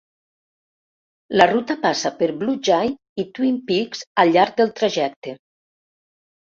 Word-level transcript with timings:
La 1.41 1.47
ruta 1.51 1.75
passa 1.85 2.13
per 2.23 2.31
Blue 2.39 2.57
Jay 2.71 2.91
i 3.25 3.29
Twin 3.37 3.63
Peaks 3.71 4.05
al 4.25 4.35
llarg 4.39 4.61
del 4.65 4.77
trajecte. 4.83 5.41